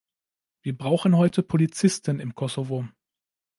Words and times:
Wir 0.63 0.75
brauchen 0.75 1.15
heute 1.15 1.43
Polizisten 1.43 2.19
im 2.19 2.33
Kosovo! 2.33 2.87